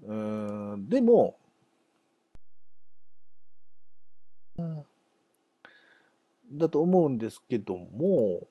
[0.03, 1.37] うん、でも、
[4.57, 4.85] うん、
[6.51, 8.47] だと思うんですけども、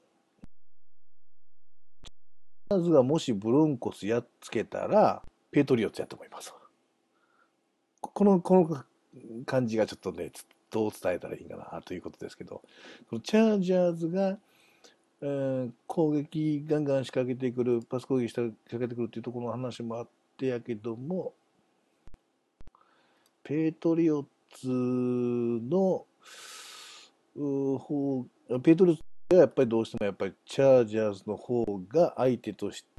[2.69, 6.53] まずがもしブロンコスやっつけたら、ペトリオッツやと思います。
[8.01, 8.85] この、この
[9.45, 10.31] 感じがちょっとね、
[10.69, 12.61] どう伝えたらいいかなということですけど、
[13.23, 14.37] チャージャーズが、
[15.21, 20.07] えー、攻撃ガンガン仕掛けてくる、パス攻撃仕掛けてくるっていうところの話もあっ
[20.37, 21.33] てやけども、
[23.43, 26.05] ペトリオッツの
[27.39, 28.25] 方、
[28.61, 32.89] ペトリオッツはやっぱりどうしてもやっぱりチャージャーズの方が相手として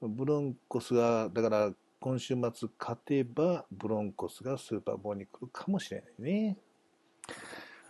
[0.00, 6.58] ブロンコスが、だから今週末勝てば、ブロンコスがスーパーボールに来るかもしれないね。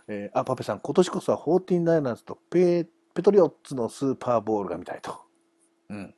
[0.07, 5.19] えー、あ、パペさん、今年こそはフォーティンダイナーズとペペトリオッツのスーパーボールが見たいと。
[5.89, 6.15] うん。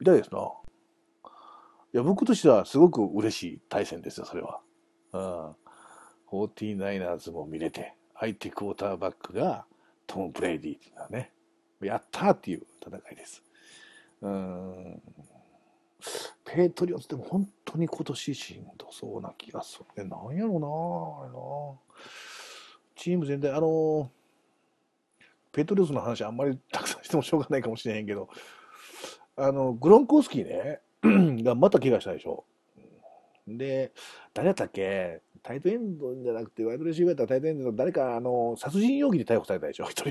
[0.00, 0.38] 見たいですな。
[0.40, 4.60] いや、僕としてはすごく嬉しい対戦ですよ、それは。
[5.12, 5.65] うん。
[6.36, 9.64] フォーティナイナーズも見れて、相手クォーターバックが
[10.06, 11.32] トム・ブレイディっていうのはね、
[11.80, 13.42] やったーっていう戦いです。
[14.20, 15.02] うん。
[16.44, 20.10] ペートリオツでも本当に今年しんどそうな気がするね。
[20.10, 20.68] なんやろうな
[21.24, 21.96] あれな
[22.96, 24.10] チーム全体、あの
[25.52, 28.28] ペートリオツの話あんまりたくさんしてもしょうがないかもしれへんけど、
[29.36, 30.80] あの、グロンコースキーね、
[31.42, 32.44] がまた怪我したでしょ。
[33.48, 33.92] で、
[34.34, 35.22] 誰だったっけ？
[35.46, 40.10] タイトエンドじゃなくて、ワイドレシーバーやったらタイトエンドの誰か、あの、殺人容疑で逮捕されたでしょ、一人。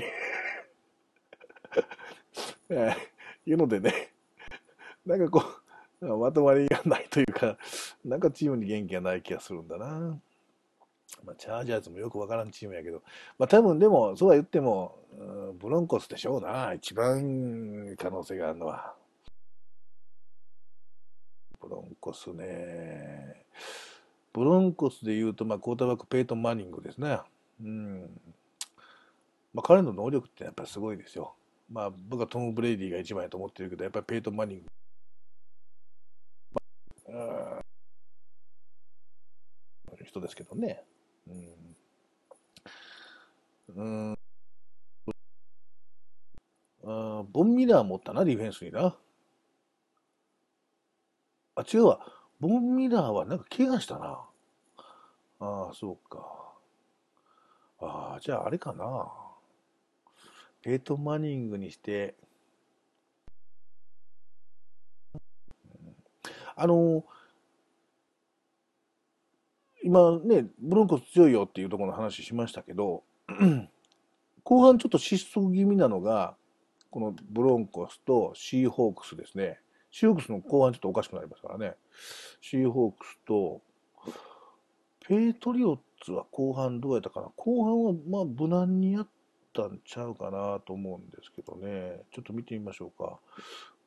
[2.70, 2.96] え
[3.44, 4.14] いうのでね、
[5.04, 5.42] なんかこ
[6.00, 7.58] う、まとまりがないというか、
[8.02, 10.18] なんかチームに元気がない気がするんだな。
[11.22, 13.02] まあ、チャージャーズもよくわからんチームやけど、
[13.38, 14.98] まあ多分でも、そうは言っても、
[15.58, 16.72] ブロンコスでしょうな。
[16.72, 18.94] 一番可能性があるのは。
[21.60, 23.44] ブロンコスね。
[24.36, 27.20] ブロンコスで言うと、まあ、クォーターバック、ペイトン・マニングですね。
[27.58, 28.20] うん。
[29.54, 31.34] まあ、彼の能力ってやっぱりすごいですよ。
[31.72, 34.66] まあ、僕はトム・ブレイディが一番やと思ってるけど、やっぱりペイトン・マニング。
[36.52, 36.60] ま
[39.94, 40.84] あ、人ですけどね。
[41.26, 43.74] うん。
[43.74, 44.18] うん。
[46.84, 48.94] あボンミラー持ったな、ディフェンスにな。
[51.54, 52.12] あ、違うわ。
[52.38, 54.25] ボンミラーはなんか怪我したな。
[55.38, 56.54] ああ、そうか。
[57.78, 59.12] ああ、じゃああれかな。
[60.62, 62.14] ペイト・マニングにして、
[66.56, 67.04] あの、
[69.84, 73.04] 今ね、ブロンコス強いよっていうところの話しましたけど、
[74.42, 76.34] 後半ちょっと失速気味なのが、
[76.90, 79.60] このブロンコスとシーホークスですね。
[79.90, 81.74] シーホークスの後半ちょっとおかしくなりますからね。
[82.40, 83.60] シーホークスと、
[85.08, 89.08] ペイトリオッツは後半どうやったかな後半はまあ無難にやっ
[89.52, 92.02] たんちゃうかなと思うんですけどね。
[92.12, 93.18] ちょっと見てみましょうか。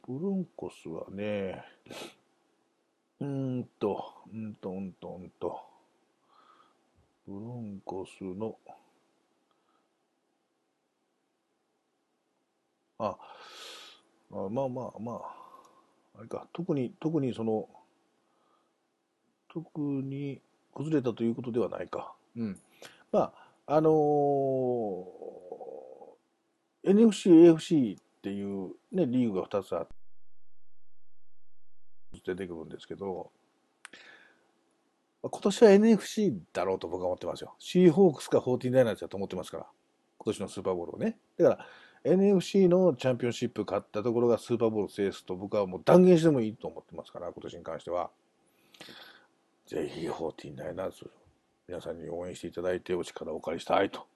[0.07, 1.61] ブロンコスはね、
[3.19, 3.27] うー
[3.59, 4.03] んと、
[4.33, 5.59] うんと、うんと、うんと、
[7.27, 8.55] ブロンコスの、
[12.97, 13.17] あ、
[14.31, 17.67] あまあまあまあ、あれか、特に、特にその、
[19.49, 20.41] 特に
[20.73, 22.13] 崩れたということではないか。
[22.35, 22.59] うん。
[23.11, 23.33] ま
[23.67, 29.93] あ、あのー、NFC、AFC っていうね、リーグが2つあって、
[32.25, 33.31] 出てくるんですけど、
[35.21, 37.55] 今年は NFC だろうと僕は思ってますよ。
[37.59, 39.67] シーホークスか49ナーズだと思ってますから。
[40.17, 41.17] 今年のスーパーボールをね。
[41.37, 41.65] だか
[42.03, 48.11] ら、NFC のチャンピオンシップ勝ったところがスーパーボール制すと僕はもう断言してもいいと思ってますから、今年に関しては。
[49.69, 51.07] ぜひ49ナーズ、
[51.67, 54.07] 皆さんに応援していただいてお力をお借りしたいと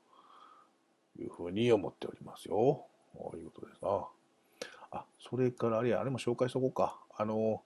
[1.19, 2.87] いうふうに思っておりますよ。
[3.13, 4.07] こういうことですな。
[4.99, 6.97] あ、それからあれあれも紹介しとこうか。
[7.15, 7.61] あの、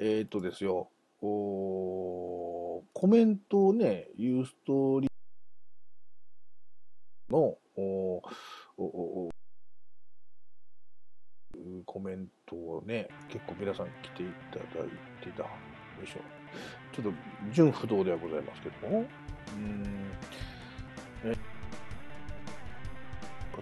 [0.00, 0.88] えっ、とですよ、
[1.22, 5.08] おコメントをね、ユーストリ
[7.30, 8.20] のお
[8.78, 9.30] お
[11.86, 14.88] コメントをね、結構皆さん来ていただい
[15.24, 15.71] てた。
[16.02, 16.20] よいしょ。
[16.94, 17.18] ちょっと
[17.52, 19.04] 純不動ではございますけども。
[19.56, 20.02] うん。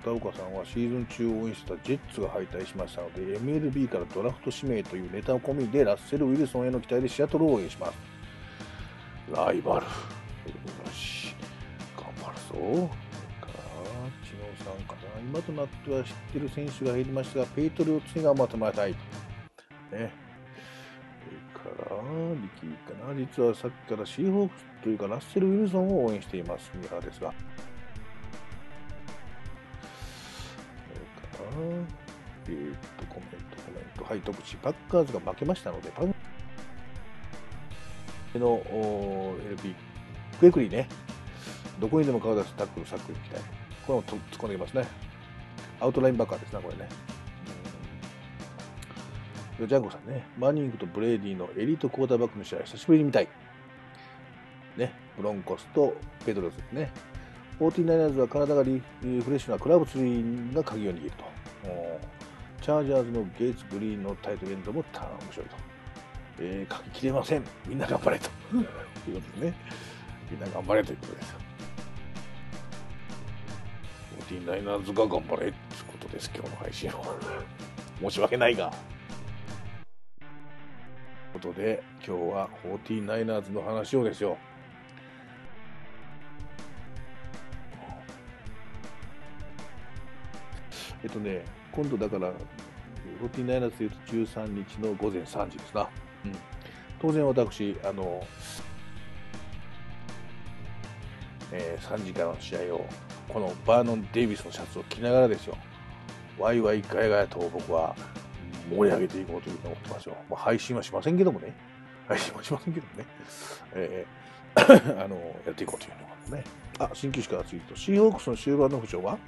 [0.00, 7.98] 片岡さんはシーズン中応援してたジェッツが敗退しましたので MLB からドラフト指名というネタを込みでラッセル・ウィルソンへの期待でシアトルを応援します
[9.30, 9.92] ライバルよ
[10.92, 11.34] し
[11.96, 12.88] 頑張るぞ
[13.40, 13.52] から
[14.24, 18.92] 知能さんかな今となっては知ってる選手が減りましたがペイトリオッツに頑張ってもらいたい
[19.92, 20.29] ね
[22.10, 27.32] 力かな実はさっきからシーホークスというかラッセル・ウィルソンを応援しています三原ですが
[32.48, 34.04] えー、っと、コメント、コメント。
[34.04, 36.14] はい、特地、パッカーズが負けましたので、パン
[38.34, 38.62] の
[39.50, 39.74] LP、
[40.38, 40.88] クエクリーね、
[41.78, 43.40] どこにでも顔出すタックル、サックルいきたい。
[43.86, 44.86] これも突っ込んできますね。
[45.80, 46.88] アウトラインバッカーですね、これね。
[49.66, 53.28] ジャンゴさんね、マニングとブレイディのエリートクォーターバックの試合、久しぶりに見たい。
[54.76, 55.94] ね、ブロンコスと
[56.24, 56.92] ペイトリオッツですね。
[57.60, 61.24] 49ers は体がリフレッシュなクラブツリーが鍵を握ると。
[62.62, 65.56] チャージャーズのゲイツ・グリーンのタイトエンドもまた面白いと。
[66.40, 67.44] えー、書ききれません。
[67.66, 68.30] みんな頑張れと。
[68.58, 68.64] いう
[69.14, 69.54] ことでね。
[70.30, 71.34] みんな頑張れということです。
[74.10, 77.02] フォーティナイナーズが頑張れってことです、今日の配信は。
[78.00, 78.72] 申し訳ないが。
[81.40, 84.36] ということで、今日はフォーティナイナーズの話をですよ。
[91.02, 92.28] えっとね、今度だから、
[93.22, 93.96] ロティナイナーズでいうと
[94.36, 95.88] 13日の午前3時ですな。
[96.26, 96.32] うん、
[97.00, 98.22] 当然私、あの、
[101.52, 102.86] えー、3時からの試合を、
[103.28, 105.56] このバーノン・デイビスのシャツを着ながらですよ、
[106.38, 107.96] ワイワイガヤガヤと僕は
[108.70, 110.16] 盛り上げていこうというふうに思ってますよ。
[110.30, 111.54] まあ、配信はしませんけどもね。
[112.08, 113.04] 配信はしませんけどもね。
[113.74, 115.16] えー、 あの、
[115.46, 116.44] やっていこうというのがね。
[116.78, 117.76] あ、新球種からツイート。
[117.76, 119.18] シーホークスの終盤の負傷は？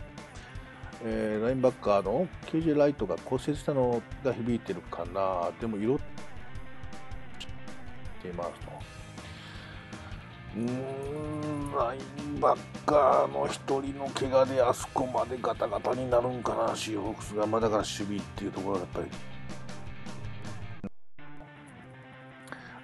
[1.05, 5.99] えー、ラインバッカーの KJ ライトが骨折したのが響いてるかな、でも色っ
[8.23, 8.73] ていますと。
[10.57, 11.99] うーん、ライ
[12.37, 19.07] ンバッカーの一人の怪我であそこまでガタガタになるんかな、シーホークスが、まあ、だから守備っていうところがやっぱり。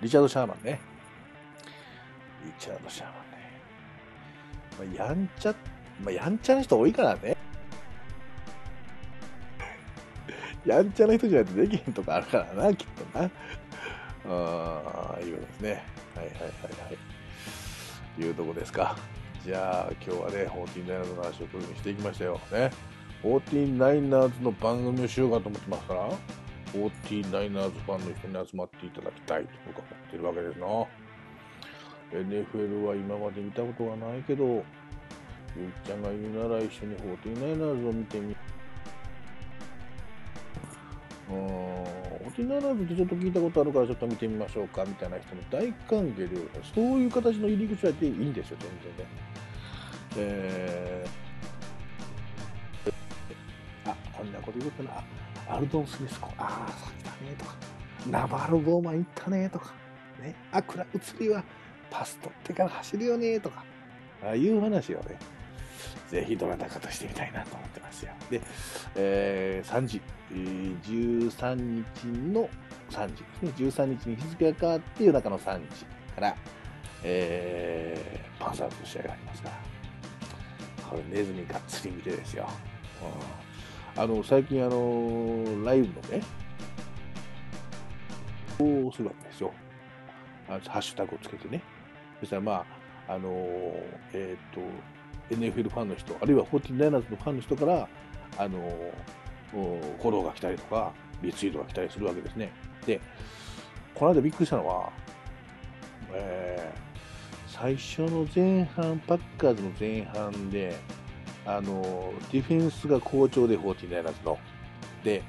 [0.01, 0.81] リチャード・シャーマンね。
[2.45, 3.13] リチャード・シャーマ
[4.85, 4.97] ンね。
[4.97, 5.55] まあ、やんちゃ、
[6.01, 7.37] まあ、やんちゃな人多いからね。
[10.65, 13.25] やんちゃな人じゃないとできへんとかあるからな、きっとな。
[13.25, 13.31] あ
[15.17, 15.85] あ、いうことですね。
[16.15, 16.49] はいはいはいは
[18.19, 18.23] い。
[18.23, 18.97] いうとこですか。
[19.45, 22.41] じゃあ今日はね、フォーティーナイナの話をこういうふうにしていきましたよ。
[22.53, 22.71] ね。
[23.23, 26.11] フォーティーナイナーズの番組をしようかと思ってますから、
[26.73, 30.67] フォーティーナイナーズファンの人に集まっていただきたいと僕は思ってるわけですな。
[32.13, 34.63] NFL は今まで見たことがないけど、ゆ
[35.65, 46.29] うちゃんが言うなら一緒にフォーティーナイナーズを見てみう、ーティーナイナーズってちょっと聞いたことあるからちょっと見てみましょうかみたいな人も大歓迎で、
[46.75, 49.11] そういう形の入り口はでいいんですよ、全然ね。
[50.17, 55.03] えー、あ、こんなこと言うとな、
[55.49, 57.55] アルドン・スミスコ、ああ、さっきだねとか、
[58.11, 59.73] ナバール・ボーマン行ったねとか、
[60.21, 61.45] ね、あ、クラウツリーは
[61.91, 63.65] パス取ってから走るよねとか、
[64.23, 65.19] ああいう話をね、
[66.09, 68.13] ぜひどなたかとしてみたいなと思ってますよ。
[68.31, 68.41] で、
[68.97, 70.01] えー、3時、
[70.33, 72.49] えー、13日の
[72.91, 73.23] 3時。
[73.23, 75.85] ですね、13日に日付が変わって夜中の3時
[76.15, 76.37] から、
[77.03, 79.57] えー、パンサーズの試合がありますから、
[80.89, 82.49] これネズミがっつり見てですよ。
[83.03, 83.48] うん、
[83.99, 86.23] あの、最近あの、ライブのね、
[88.57, 89.53] こうするわけですよ。
[90.47, 91.61] ハッシュタグをつけてね。
[92.21, 92.65] そしたらま
[93.09, 93.31] あ、あの
[94.13, 97.89] えっ、ー、と、NFL ファンの人、あるいは 49ers のファンの人から、
[98.39, 98.59] あの
[99.51, 102.53] フォローが来たりとか、リツイートが来たりするわけですね。
[102.87, 103.01] で、
[103.97, 104.93] この間びっくりしたのは、
[106.13, 110.77] えー、最初の前半、パッカーズの前半で、
[111.49, 114.39] あのディフェンスが好調で、49ers の。
[115.03, 115.23] で、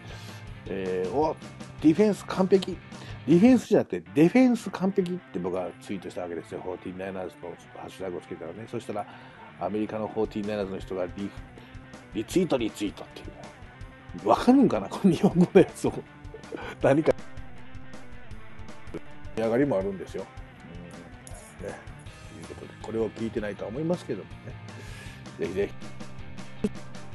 [0.65, 1.35] えー、お
[1.81, 2.77] ディフェンス完璧
[3.25, 7.21] ディフェンスじゃなくて、ディフェンス完璧って僕はツイートしたわけですよ、49ers の
[7.77, 8.67] ハッシュタグをつけたらね。
[8.69, 9.05] そしたら、
[9.61, 11.29] アメリカの 49ers の人がリ
[12.13, 13.23] リツイート、リツイートってい
[14.25, 14.27] う。
[14.27, 14.89] わかるんかな？
[14.89, 15.93] この日本語のやつを。
[16.81, 17.13] 何か、
[19.37, 20.25] 値上がりもあるんですよ。
[21.61, 21.75] うん、ね。
[22.33, 24.53] ということで、これを聞いてないとは思いますけどもね。
[25.37, 25.73] ぜひぜひ、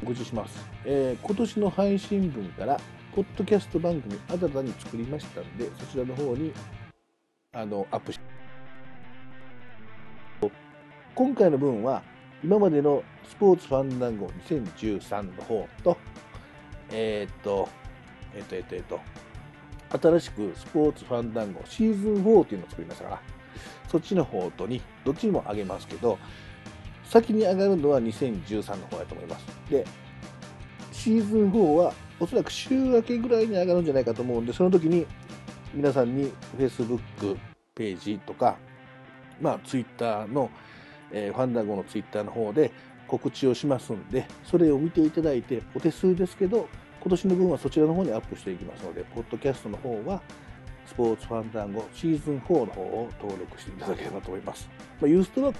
[0.04, 0.68] 告知します。
[0.84, 2.78] えー、今年の配信分から、
[3.14, 6.52] ポッドキャスト番組新たに作りましたんで、そちらの方に、
[7.52, 8.20] あの、アップし、
[11.14, 12.02] 今回の分は、
[12.42, 15.96] 今までのスポーツファンダンゴ2013の方と、
[16.90, 17.68] えっ、と、
[18.34, 19.00] えっ、と、えっ、と、えっ、と、
[19.98, 23.22] 新しくスポーツファンダンゴシーズン4っていうのを作りましたから、
[23.88, 26.18] そっちの方とに、どっちにも上げますけど、
[27.04, 29.46] 先に上がるのは2013の方だと思います。
[29.70, 29.86] で、
[30.92, 35.06] シーズン4はおそらく週明けぐらいに上がるんじゃないかと思うんで、その時に
[35.72, 37.36] 皆さんに Facebook
[37.74, 38.56] ページとか、
[39.40, 40.50] まあ Twitter の
[41.14, 42.72] えー、ファンダンゴのツイッターの方で
[43.06, 46.68] 告知をしますんで、それを見ていただいて、お手数ですけど、
[47.00, 50.20] 今年の分はそちらの方にアップしていきますので、ポッドキャストの方は、
[50.86, 54.68] スポーツファンダンゴシーズン4の方を登録していただければと思います。
[55.00, 55.58] まあ、ユーストラと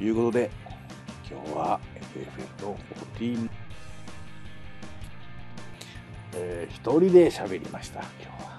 [0.00, 0.50] いうことで、
[1.30, 1.80] 今日は
[2.14, 2.76] FFL の
[3.18, 3.50] 14、
[6.34, 8.58] えー、一人で喋りました、今日は。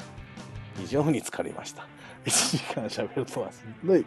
[0.77, 1.88] 非常に疲れました。
[2.25, 4.05] 1時間喋るとはしんどい。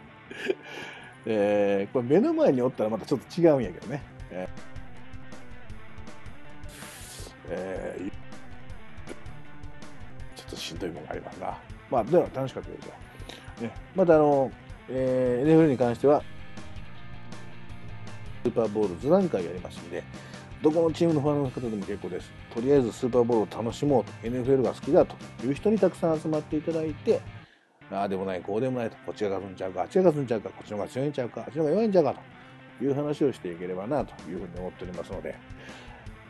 [1.25, 4.01] えー、これ目の前におったらまたちょっと違うんやけどね。
[4.31, 4.67] えー
[7.49, 8.09] えー、
[10.35, 11.57] ちょっとしんどいものがありますが、
[11.89, 12.93] まあ、では楽しかったですよ。
[13.61, 14.51] ね、またあの、
[14.89, 16.23] えー、NFL に関しては、
[18.47, 20.01] スーパーボール図覧会やりますんで、
[20.61, 22.31] どこのチームのファンの方でも結構です。
[22.53, 27.19] とりあえずスーパーボールを楽しもうと、NFL が好きだという人にたくさん集まっていただいて、
[27.91, 32.15] ああでもない、こうでもないと、こっちが勝つんちゃうか、あっちが勝つんちゃうか、こっちの方が強いんちゃうか、あっちの方が弱いんちゃうか
[32.79, 35.35] という話をしていければなというふうに思っておりますので、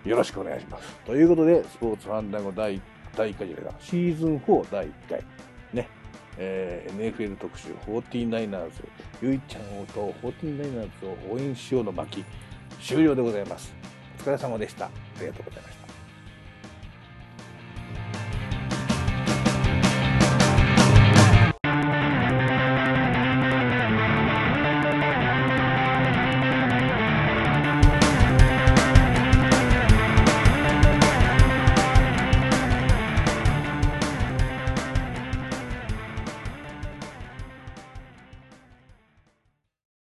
[0.06, 0.96] よろしくお願いします。
[1.06, 2.82] ということで、スポーツファンダンゴ第
[3.16, 5.24] 第1回じゃないか、シーズン4第1回、
[5.74, 5.88] ね、
[6.38, 8.72] えー、NFL 特集、49ers、
[9.22, 12.24] ゆいちゃんをと 49ers を応援しようの巻、
[12.82, 13.74] 終了でございます。
[14.20, 14.86] お疲れ様でした。
[14.86, 15.77] ありがとうございました。